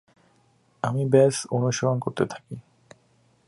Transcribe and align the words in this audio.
আমি 0.83 1.03
ব্যস 1.05 1.35
অনুসরণ 1.51 1.97
করতে 1.99 2.23
থাকি। 2.25 2.55